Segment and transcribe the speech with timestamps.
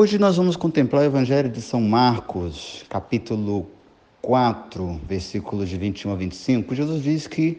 [0.00, 3.66] Hoje nós vamos contemplar o Evangelho de São Marcos, capítulo
[4.22, 6.74] 4, versículos de 21 a 25.
[6.74, 7.58] Jesus diz que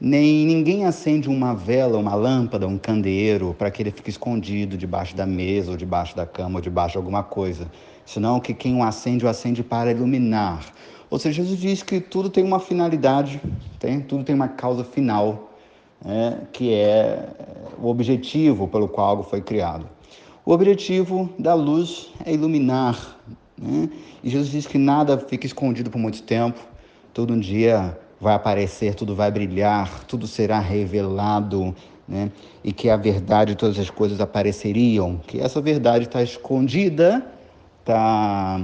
[0.00, 5.14] nem ninguém acende uma vela, uma lâmpada, um candeeiro para que ele fique escondido debaixo
[5.14, 7.70] da mesa, ou debaixo da cama, ou debaixo de alguma coisa.
[8.06, 10.64] Senão que quem o acende, o acende para iluminar.
[11.10, 13.38] Ou seja, Jesus diz que tudo tem uma finalidade,
[13.78, 15.52] tem, tudo tem uma causa final,
[16.02, 17.28] é, que é
[17.78, 19.94] o objetivo pelo qual algo foi criado.
[20.46, 23.18] O objetivo da luz é iluminar.
[23.58, 23.90] Né?
[24.22, 26.60] E Jesus diz que nada fica escondido por muito tempo.
[27.12, 31.74] Todo um dia vai aparecer, tudo vai brilhar, tudo será revelado.
[32.06, 32.30] Né?
[32.62, 35.20] E que a verdade, todas as coisas apareceriam.
[35.26, 37.26] Que essa verdade está escondida,
[37.80, 38.60] está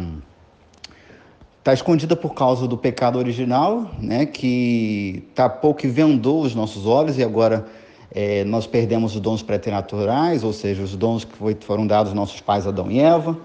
[1.58, 7.16] está escondida por causa do pecado original, né, que tapou, que vendou os nossos olhos
[7.18, 7.68] e agora
[8.14, 12.40] é, nós perdemos os dons preternaturais, ou seja, os dons que foi, foram dados nossos
[12.40, 13.36] pais Adão e Eva.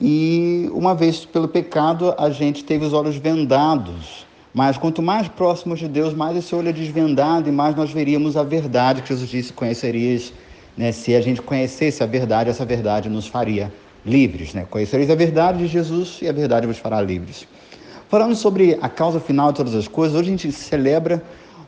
[0.00, 4.26] E uma vez pelo pecado, a gente teve os olhos vendados.
[4.54, 8.36] Mas quanto mais próximos de Deus, mais esse olho é desvendado e mais nós veríamos
[8.36, 10.32] a verdade que Jesus disse: conhecerias.
[10.76, 10.92] Né?
[10.92, 13.72] Se a gente conhecesse a verdade, essa verdade nos faria
[14.06, 14.54] livres.
[14.54, 14.66] Né?
[14.70, 17.46] Conhecereis a verdade de Jesus e a verdade vos fará livres.
[18.08, 21.22] Falando sobre a causa final de todas as coisas, hoje a gente celebra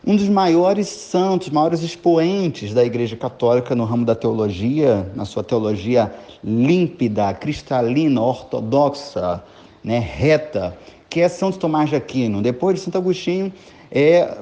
[0.07, 5.43] um dos maiores santos, maiores expoentes da Igreja Católica no ramo da teologia, na sua
[5.43, 9.43] teologia límpida, cristalina, ortodoxa,
[9.83, 10.79] né, reta,
[11.11, 12.41] que é Santo Tomás de Aquino.
[12.41, 13.53] Depois de Santo Agostinho,
[13.91, 14.39] é,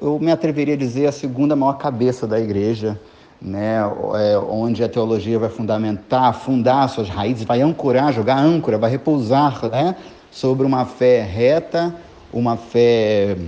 [0.00, 3.00] eu me atreveria a dizer, a segunda maior cabeça da Igreja,
[3.40, 3.78] né,
[4.14, 9.70] é, onde a teologia vai fundamentar, fundar suas raízes, vai ancorar, jogar âncora, vai repousar
[9.70, 9.96] né,
[10.30, 11.94] sobre uma fé reta,
[12.30, 13.38] uma fé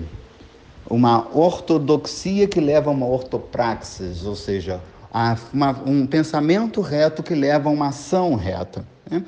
[0.90, 4.80] uma ortodoxia que leva a uma ortopraxis, ou seja,
[5.12, 8.84] a uma, um pensamento reto que leva a uma ação reta.
[9.08, 9.22] Né?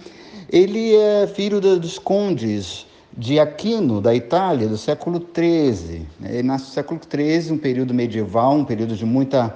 [0.50, 6.06] Ele é filho dos condes de Aquino, da Itália, do século XIII.
[6.24, 9.54] Ele nasce no século XIII, um período medieval, um período de muita,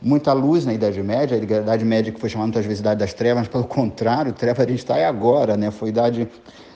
[0.00, 1.36] muita luz na Idade Média.
[1.36, 4.66] A Idade Média que foi chamada muitas vezes Idade das Trevas, pelo contrário, treva a
[4.66, 5.70] gente está aí agora, né?
[5.70, 6.28] foi idade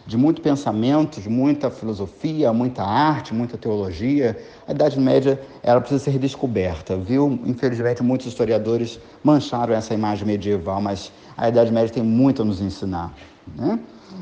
[0.04, 4.36] de muito pensamento, de muita filosofia, muita arte, muita teologia.
[4.66, 7.38] A Idade Média ela precisa ser redescoberta, viu?
[7.44, 12.60] Infelizmente, muitos historiadores mancharam essa imagem medieval, mas a Idade Média tem muito a nos
[12.60, 13.12] ensinar.
[13.56, 13.78] Né?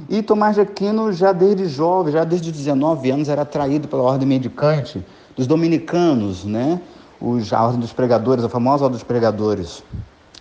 [0.09, 4.29] E Tomás de Aquino, já desde jovem, já desde 19 anos, era atraído pela ordem
[4.29, 5.05] mendicante
[5.37, 6.81] dos dominicanos, né?
[7.21, 9.83] Os, a ordem dos pregadores, a famosa ordem dos pregadores.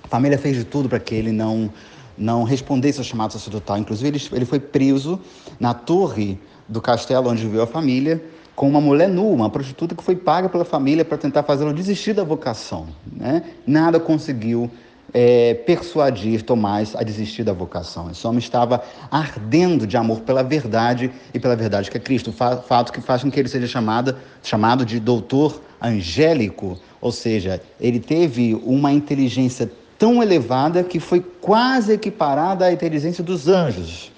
[0.03, 1.69] A família fez de tudo para que ele não
[2.17, 3.77] não respondesse ao chamado sacerdotal.
[3.77, 5.17] Inclusive, ele, ele foi preso
[5.57, 8.21] na torre do castelo onde viveu a família
[8.59, 12.11] com uma mulher nua, uma prostituta que foi paga pela família para tentar fazê-lo desistir
[12.11, 12.87] da vocação.
[13.09, 13.41] Né?
[13.65, 14.69] Nada conseguiu
[15.13, 18.09] é, persuadir Tomás a desistir da vocação.
[18.09, 22.91] Esse homem estava ardendo de amor pela verdade e pela verdade que é Cristo, fato
[22.91, 28.59] que faz com que ele seja chamado, chamado de doutor angélico, ou seja, ele teve
[28.65, 34.11] uma inteligência tão elevada que foi quase equiparada à inteligência dos anjos.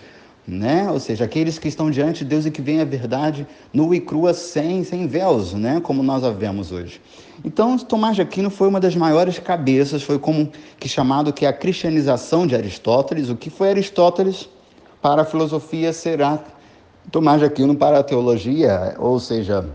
[0.52, 0.92] Né?
[0.92, 4.02] Ou seja, aqueles que estão diante de Deus e que veem a verdade nua e
[4.02, 5.80] crua, sem, sem véus, né?
[5.80, 7.00] como nós a vemos hoje.
[7.42, 11.48] Então, Tomás de Aquino foi uma das maiores cabeças, foi como que chamado que é
[11.48, 13.30] a cristianização de Aristóteles.
[13.30, 14.50] O que foi Aristóteles
[15.02, 16.44] para a filosofia será
[17.10, 19.66] Tomás de Aquino para a teologia, ou seja,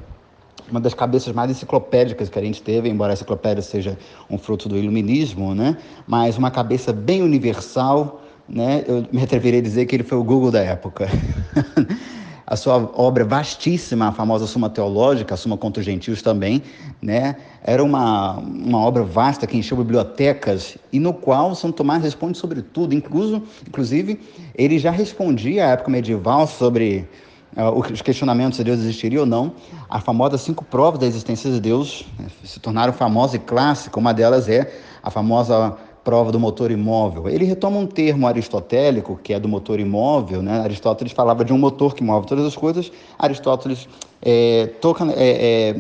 [0.71, 3.99] uma das cabeças mais enciclopédicas que a gente teve, embora a enciclopédia seja
[4.29, 5.79] um fruto do iluminismo, né?
[6.07, 8.21] mas uma cabeça bem universal.
[8.49, 8.85] Né?
[8.87, 11.09] Eu me atreveria a dizer que ele foi o Google da época.
[12.47, 16.63] a sua obra vastíssima, a famosa Suma Teológica, a Suma contra os Gentios também,
[17.03, 17.37] né?
[17.65, 22.63] era uma, uma obra vasta que encheu bibliotecas e no qual São Tomás responde sobre
[22.63, 24.21] tudo, incluso, inclusive
[24.55, 27.09] ele já respondia à época medieval sobre
[27.57, 29.53] uh, os questionamentos se Deus existiria ou não,
[29.91, 34.01] as famosas cinco provas da existência de Deus né, se tornaram famosas e clássicas.
[34.01, 37.29] Uma delas é a famosa prova do motor imóvel.
[37.29, 40.41] Ele retoma um termo aristotélico, que é do motor imóvel.
[40.41, 40.61] Né?
[40.61, 42.93] Aristóteles falava de um motor que move todas as coisas.
[43.19, 43.89] Aristóteles
[44.23, 45.77] é, toca, é, é,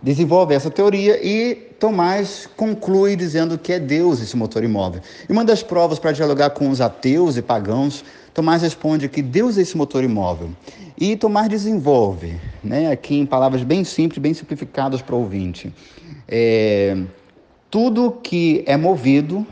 [0.00, 5.00] desenvolve essa teoria e Tomás conclui dizendo que é Deus esse motor imóvel.
[5.28, 9.58] E uma das provas para dialogar com os ateus e pagãos, Tomás responde que Deus
[9.58, 10.50] é esse motor imóvel.
[10.96, 15.74] E Tomás desenvolve, né, aqui em palavras bem simples, bem simplificadas para o ouvinte.
[16.28, 16.96] É,
[17.70, 19.46] tudo que é movido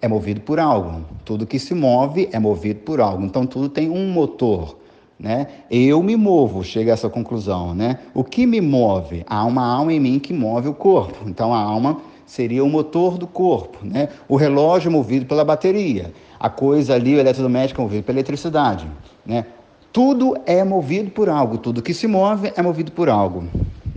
[0.00, 1.02] é movido por algo.
[1.24, 3.24] Tudo que se move é movido por algo.
[3.24, 4.76] Então tudo tem um motor.
[5.18, 5.46] Né?
[5.70, 7.74] Eu me movo, chega a essa conclusão.
[7.74, 7.98] Né?
[8.12, 9.24] O que me move?
[9.26, 11.28] Há uma alma em mim que move o corpo.
[11.28, 14.08] Então a alma seria o motor do corpo, né?
[14.28, 18.86] O relógio movido pela bateria, a coisa ali, o eletrodoméstico movido pela eletricidade,
[19.24, 19.46] né?
[19.92, 23.44] Tudo é movido por algo, tudo que se move é movido por algo,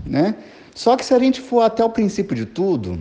[0.07, 0.35] né?
[0.73, 2.99] Só que se a gente for até o princípio de tudo,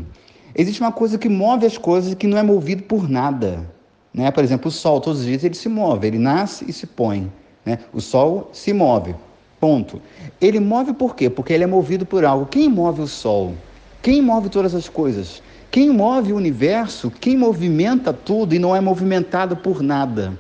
[0.55, 3.67] existe uma coisa que move as coisas que não é movido por nada,
[4.13, 4.31] né?
[4.31, 7.31] Por exemplo, o sol, todos os dias ele se move, ele nasce e se põe,
[7.65, 7.79] né?
[7.93, 9.15] O sol se move,
[9.61, 10.01] ponto.
[10.41, 11.29] Ele move por quê?
[11.29, 12.47] Porque ele é movido por algo.
[12.47, 13.55] Quem move o sol?
[14.03, 15.43] Quem move todas as coisas?
[15.71, 17.11] Quem move o universo?
[17.11, 20.39] Quem movimenta tudo e não é movimentado por nada?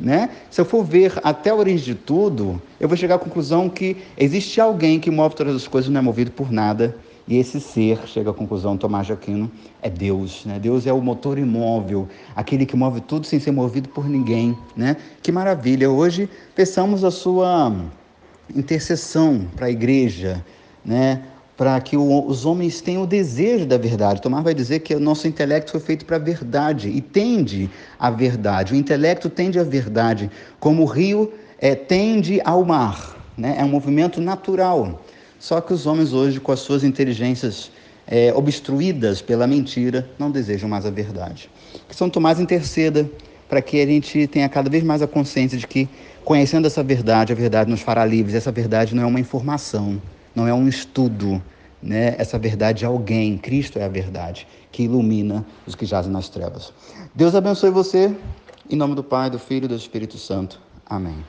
[0.00, 0.30] Né?
[0.50, 3.96] Se eu for ver até a origem de tudo, eu vou chegar à conclusão que
[4.16, 6.96] existe alguém que move todas as coisas não é movido por nada.
[7.28, 9.50] E esse ser, chega à conclusão, Tomás de Aquino,
[9.82, 10.44] é Deus.
[10.44, 10.60] Né?
[10.60, 14.56] Deus é o motor imóvel, aquele que move tudo sem ser movido por ninguém.
[14.76, 14.96] Né?
[15.22, 15.90] Que maravilha!
[15.90, 17.74] Hoje peçamos a sua
[18.54, 20.44] intercessão para a igreja,
[20.84, 21.22] né?
[21.56, 24.20] Para que o, os homens tenham o desejo da verdade.
[24.20, 28.10] Tomás vai dizer que o nosso intelecto foi feito para a verdade e tende à
[28.10, 28.74] verdade.
[28.74, 30.30] O intelecto tende à verdade,
[30.60, 33.16] como o rio é, tende ao mar.
[33.36, 33.56] Né?
[33.58, 35.02] É um movimento natural.
[35.38, 37.70] Só que os homens hoje, com as suas inteligências
[38.06, 41.50] é, obstruídas pela mentira, não desejam mais a verdade.
[41.88, 43.08] Que São Tomás interceda
[43.48, 45.88] para que a gente tenha cada vez mais a consciência de que,
[46.24, 48.34] conhecendo essa verdade, a verdade nos fará livres.
[48.34, 50.00] Essa verdade não é uma informação,
[50.36, 51.42] não é um estudo,
[51.82, 52.14] né?
[52.18, 56.72] Essa verdade é alguém, Cristo é a verdade, que ilumina os que jazem nas trevas.
[57.14, 58.14] Deus abençoe você,
[58.68, 60.60] em nome do Pai, do Filho e do Espírito Santo.
[60.84, 61.24] Amém.